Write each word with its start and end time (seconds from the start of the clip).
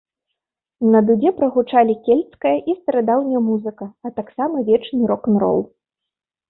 На 0.95 1.01
дудзе 1.09 1.31
прагучалі 1.41 1.93
кельцкая 2.09 2.55
і 2.73 2.77
старадаўняя 2.79 3.41
музыка, 3.51 3.85
а 4.09 4.15
таксама 4.21 4.69
вечны 4.73 5.03
рок-н-рол. 5.15 5.59